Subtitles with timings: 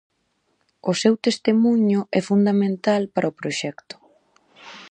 [0.89, 3.95] O seu testemuño é fundamental para o proxecto.